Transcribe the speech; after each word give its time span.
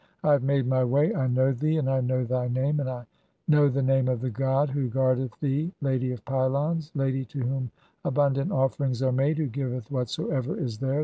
I 0.23 0.31
have 0.31 0.41
made 0.41 0.65
[my] 0.65 0.83
way. 0.83 1.13
I 1.13 1.27
know 1.27 1.51
thee, 1.51 1.77
and 1.77 1.87
I 1.87 2.01
know 2.01 2.23
"thy 2.23 2.47
name, 2.47 2.79
and 2.79 2.89
I 2.89 3.05
know 3.47 3.69
the 3.69 3.83
name 3.83 4.07
of 4.07 4.19
the 4.21 4.31
god 4.31 4.69
(10) 4.69 4.75
who 4.75 4.89
guardeth 4.89 5.39
"thee. 5.39 5.73
'Lady 5.79 6.11
of 6.11 6.25
pylons, 6.25 6.91
lady 6.95 7.23
to 7.25 7.39
whom 7.41 7.69
abundant 8.03 8.51
offerings 8.51 9.03
are 9.03 9.11
"made, 9.11 9.37
who 9.37 9.45
giveth 9.45 9.91
whatsoever 9.91 10.57
is 10.57 10.79
there 10.79 10.99